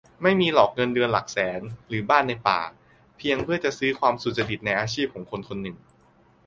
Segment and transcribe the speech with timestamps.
[0.23, 2.61] "ไม่มีหรอกเงินเดือนหลักแสน หรือบ้านในป่า
[3.17, 5.77] เพียงเพื่อจะซื้อความสุจริตในอาชีพของคนคนหนึ่ง"